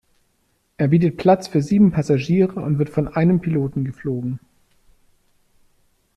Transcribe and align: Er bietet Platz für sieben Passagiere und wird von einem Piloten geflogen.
Er 0.77 0.87
bietet 0.87 1.17
Platz 1.17 1.47
für 1.47 1.61
sieben 1.61 1.91
Passagiere 1.91 2.59
und 2.61 2.79
wird 2.79 2.89
von 2.89 3.07
einem 3.07 3.39
Piloten 3.39 3.85
geflogen. 3.85 4.39